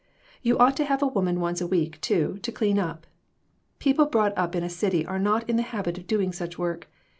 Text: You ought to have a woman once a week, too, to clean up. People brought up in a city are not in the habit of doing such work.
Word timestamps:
You 0.41 0.57
ought 0.57 0.75
to 0.77 0.85
have 0.85 1.03
a 1.03 1.07
woman 1.07 1.39
once 1.39 1.61
a 1.61 1.67
week, 1.67 2.01
too, 2.01 2.39
to 2.41 2.51
clean 2.51 2.79
up. 2.79 3.05
People 3.77 4.07
brought 4.07 4.35
up 4.35 4.55
in 4.55 4.63
a 4.63 4.67
city 4.67 5.05
are 5.05 5.19
not 5.19 5.47
in 5.47 5.57
the 5.57 5.61
habit 5.61 5.99
of 5.99 6.07
doing 6.07 6.33
such 6.33 6.57
work. 6.57 6.89